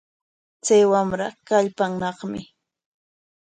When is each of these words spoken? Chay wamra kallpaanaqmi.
Chay 0.65 0.83
wamra 0.91 1.27
kallpaanaqmi. 1.47 2.41